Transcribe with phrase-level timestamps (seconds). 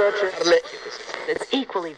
[0.00, 1.96] It's equally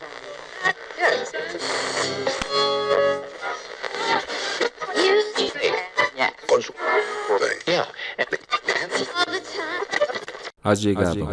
[10.63, 11.29] Has llegado.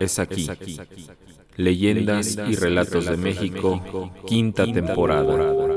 [0.00, 0.50] Es aquí.
[1.56, 3.80] Leyendas y relatos de México,
[4.26, 5.69] quinta temporada.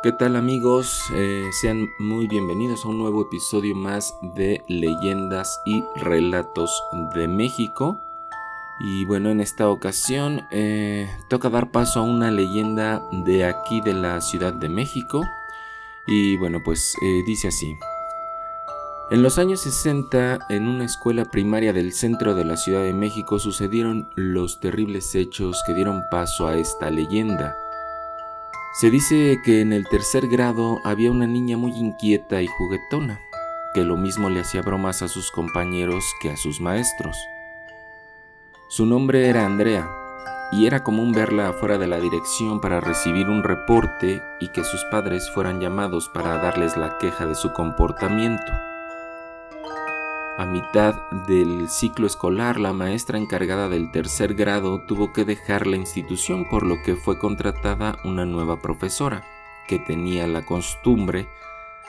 [0.00, 1.02] ¿Qué tal amigos?
[1.12, 6.70] Eh, sean muy bienvenidos a un nuevo episodio más de Leyendas y Relatos
[7.16, 8.00] de México.
[8.78, 13.92] Y bueno, en esta ocasión eh, toca dar paso a una leyenda de aquí de
[13.92, 15.24] la Ciudad de México.
[16.06, 17.74] Y bueno, pues eh, dice así.
[19.10, 23.40] En los años 60, en una escuela primaria del centro de la Ciudad de México
[23.40, 27.56] sucedieron los terribles hechos que dieron paso a esta leyenda.
[28.72, 33.20] Se dice que en el tercer grado había una niña muy inquieta y juguetona,
[33.74, 37.16] que lo mismo le hacía bromas a sus compañeros que a sus maestros.
[38.68, 39.90] Su nombre era Andrea,
[40.52, 44.84] y era común verla afuera de la dirección para recibir un reporte y que sus
[44.90, 48.67] padres fueran llamados para darles la queja de su comportamiento.
[50.38, 55.74] A mitad del ciclo escolar, la maestra encargada del tercer grado tuvo que dejar la
[55.74, 59.24] institución por lo que fue contratada una nueva profesora,
[59.66, 61.26] que tenía la costumbre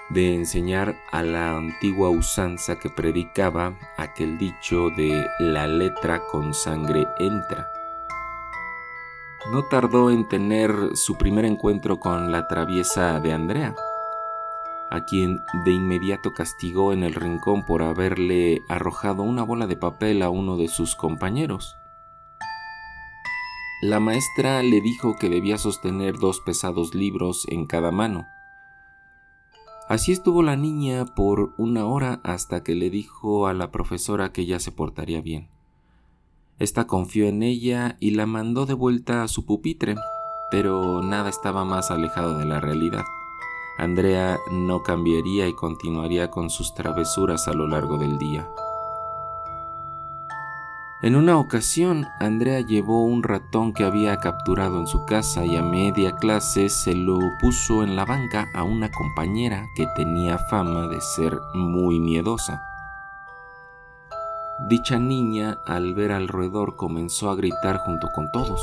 [0.09, 7.05] de enseñar a la antigua usanza que predicaba aquel dicho de la letra con sangre
[7.19, 7.69] entra.
[9.53, 13.75] No tardó en tener su primer encuentro con la traviesa de Andrea,
[14.89, 20.21] a quien de inmediato castigó en el rincón por haberle arrojado una bola de papel
[20.21, 21.75] a uno de sus compañeros.
[23.81, 28.25] La maestra le dijo que debía sostener dos pesados libros en cada mano.
[29.87, 34.45] Así estuvo la niña por una hora hasta que le dijo a la profesora que
[34.45, 35.47] ya se portaría bien.
[36.59, 39.95] Esta confió en ella y la mandó de vuelta a su pupitre,
[40.51, 43.05] pero nada estaba más alejado de la realidad.
[43.79, 48.45] Andrea no cambiaría y continuaría con sus travesuras a lo largo del día.
[51.01, 55.63] En una ocasión, Andrea llevó un ratón que había capturado en su casa y a
[55.63, 60.99] media clase se lo puso en la banca a una compañera que tenía fama de
[60.99, 62.61] ser muy miedosa.
[64.67, 68.61] Dicha niña, al ver al roedor, comenzó a gritar junto con todos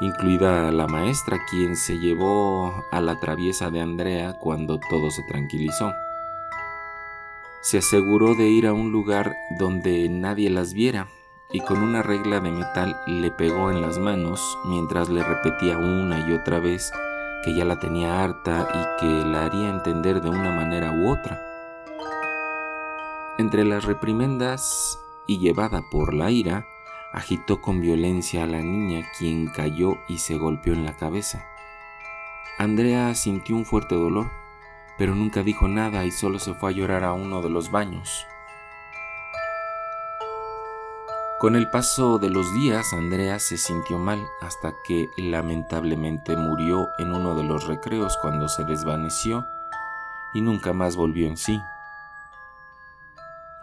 [0.00, 5.92] incluida la maestra, quien se llevó a la traviesa de Andrea cuando todo se tranquilizó.
[7.62, 11.08] Se aseguró de ir a un lugar donde nadie las viera
[11.50, 16.28] y con una regla de metal le pegó en las manos mientras le repetía una
[16.28, 16.92] y otra vez
[17.44, 21.40] que ya la tenía harta y que la haría entender de una manera u otra.
[23.38, 26.66] Entre las reprimendas y llevada por la ira,
[27.16, 31.46] agitó con violencia a la niña, quien cayó y se golpeó en la cabeza.
[32.58, 34.30] Andrea sintió un fuerte dolor,
[34.98, 38.26] pero nunca dijo nada y solo se fue a llorar a uno de los baños.
[41.38, 47.14] Con el paso de los días, Andrea se sintió mal hasta que lamentablemente murió en
[47.14, 49.46] uno de los recreos cuando se desvaneció
[50.34, 51.62] y nunca más volvió en sí.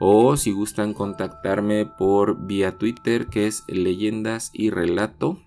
[0.00, 5.38] o si gustan contactarme por vía Twitter que es leyendas y relato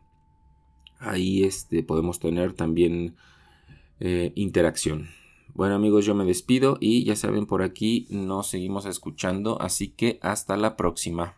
[1.03, 3.15] ahí este, podemos tener también
[3.99, 5.09] eh, interacción.
[5.53, 10.17] Bueno amigos, yo me despido y ya saben, por aquí nos seguimos escuchando, así que
[10.21, 11.37] hasta la próxima.